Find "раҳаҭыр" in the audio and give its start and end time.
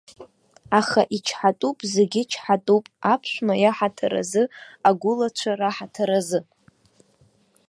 5.59-6.09